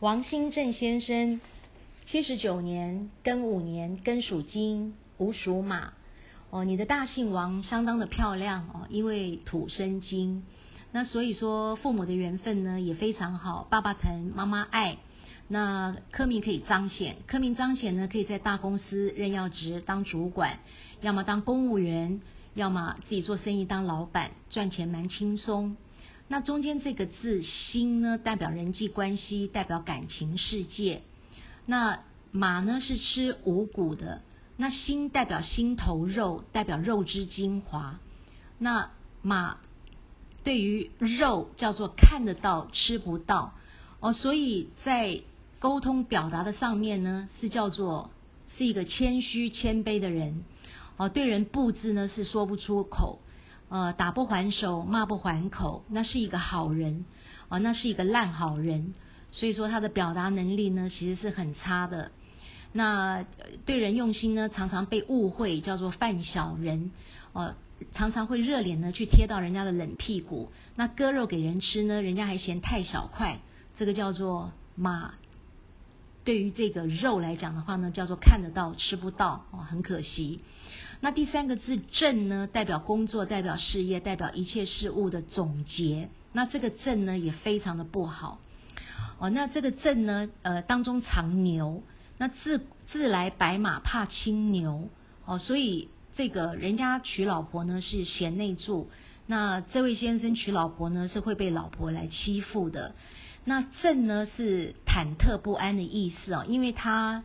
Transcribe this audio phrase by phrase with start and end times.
[0.00, 1.40] 王兴正先生，
[2.06, 5.92] 七十九年庚午年庚属金，午属马。
[6.50, 10.44] 哦，你的大姓王相当的漂亮哦，因为土生金，
[10.92, 14.98] 那所以说父母的缘分呢也非常好，爸爸疼，妈妈爱。
[15.48, 20.60] 那科名可以彰显，科名彰显呢可以在大公司任要职当主管，
[21.00, 22.20] 要么当公务员，
[22.54, 25.76] 要么自己做生意当老板，赚钱蛮轻松。
[26.28, 31.02] 那中间这个字心呢，代表人际关系，代表感情世界。
[31.66, 32.00] 那
[32.30, 34.22] 马呢是吃五谷的。
[34.60, 38.00] 那心代表心头肉，代表肉之精华。
[38.58, 38.90] 那
[39.22, 39.58] 马
[40.42, 43.54] 对于肉叫做看得到，吃不到
[44.00, 45.22] 哦，所以在
[45.60, 48.10] 沟通表达的上面呢，是叫做
[48.56, 50.42] 是一个谦虚谦卑的人
[50.96, 53.20] 哦，对人布置呢是说不出口，
[53.68, 57.04] 呃，打不还手，骂不还口，那是一个好人
[57.48, 58.94] 哦，那是一个烂好人，
[59.30, 62.10] 所以说他的表达能力呢，其实是很差的。
[62.72, 63.24] 那
[63.66, 66.92] 对人用心呢，常常被误会叫做犯小人，
[67.32, 67.54] 呃，
[67.94, 70.50] 常常会热脸呢去贴到人家的冷屁股。
[70.76, 73.38] 那割肉给人吃呢，人家还嫌太小块，
[73.78, 75.14] 这个叫做马。
[76.24, 80.40] 对于这个肉来讲的话呢，叫做看得到吃不到，哦，很可惜。
[81.00, 86.08] 那第三个字正呢，代表工作，代表事业，代表一切事物的总结。
[86.32, 88.40] 那这个正呢，也非常的不好。
[89.18, 91.82] 哦，那这个正呢，呃，当中藏牛。
[92.18, 94.88] 那自自来白马怕青牛
[95.24, 98.90] 哦，所以这个人家娶老婆呢是贤内助，
[99.26, 102.96] 那这位先生娶老婆呢是会被老婆来欺负的。
[103.44, 107.22] 那正呢是忐忑不安的意思哦，因为他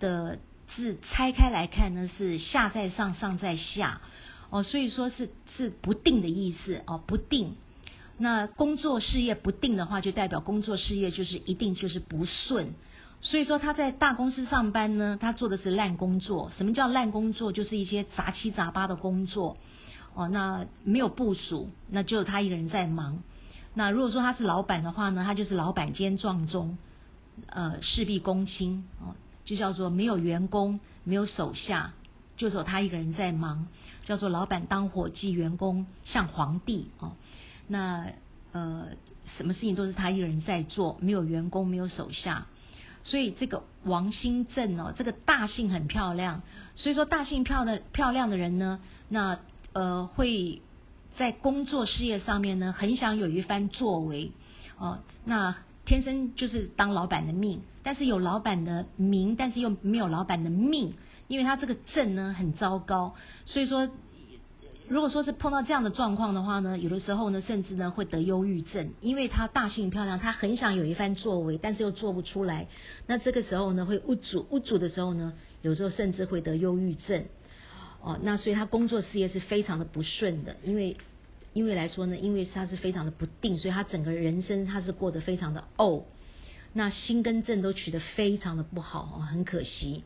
[0.00, 0.40] 的
[0.76, 4.00] 字拆开来看呢是下在上上在下
[4.50, 7.56] 哦，所以说是是不定的意思哦，不定。
[8.18, 12.74] 那工作事业不定的话，就代表工作事业就是一定就是不顺。
[13.20, 16.50] 所以说他在大公司上班呢，他做的是烂工作。
[16.58, 17.52] 什么叫烂工作？
[17.52, 19.56] 就是一些杂七杂八的工作。
[20.14, 23.22] 哦，那没有部署，那只有他一个人在忙。
[23.74, 26.76] 那如果说他是老板的话呢，他就是老板兼撞钟，
[27.46, 29.14] 呃，事必躬亲哦，
[29.44, 31.92] 就叫做没有员工，没有手下，
[32.36, 33.66] 就只有他一个人在忙，
[34.04, 37.12] 叫做老板当伙计，员工像皇帝哦。
[37.66, 38.12] 那
[38.52, 38.88] 呃，
[39.36, 42.46] 什么事情都是他一个人在做，没有员工，没有手下。
[43.04, 46.42] 所以这个王新正哦，这个大姓很漂亮。
[46.76, 49.40] 所以说大姓漂的漂亮的人呢，那
[49.72, 50.62] 呃会
[51.16, 54.30] 在工作事业上面呢，很想有一番作为
[54.78, 55.00] 哦。
[55.24, 60.94] 那天生就是当老板的命，但是有老板的名，但是又没有老板的命，
[61.28, 63.14] 因为他这个正呢很糟糕。
[63.46, 63.88] 所以说。
[64.88, 72.66] 如果说是碰到这样的状况的话呢，有的时候呢，甚至呢会得忧郁症，因为他大性漂亮，他很想有一番作为，但是又做不出来。
[73.06, 75.32] 那这个时候呢，会无主无主的时候呢，
[75.62, 77.24] 有时候甚至会得忧郁症。
[78.02, 80.98] 哦，那所以他工作事业是非常的不顺的，因为
[81.52, 86.04] 因为来说呢，因为他是非常的不定，所以他整个人生他是过得非常的怄。
[86.72, 90.04] 那心跟正都取得非常的不好，很可惜。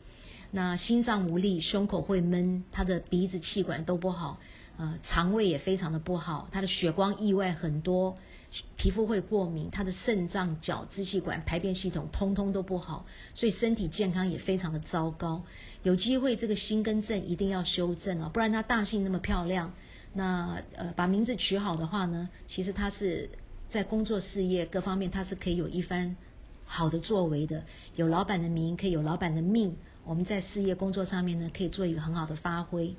[0.51, 4.39] 那心脏无力，胸口会闷，他的鼻子气管都不好。
[4.77, 8.15] 呃，肠胃也非常的不好，他的血光意外很多，
[8.75, 15.43] 皮肤会过敏，他的肾脏、脚、支气管、排便系统通通都不好，所以身体健康也非常的糟糕。
[15.81, 19.73] 有机会这个心跟正一定要修正啊，不然他大性那么漂亮，
[20.13, 23.29] 那呃把名字取好的话呢，其实他是
[23.69, 26.15] 在工作事业各方面他是可以有一番
[26.65, 27.63] 好的作为的，
[27.95, 29.75] 有老板的名，可以有老板的命，
[30.05, 32.95] 我们在事业工作上面呢可以做一个很好的发挥。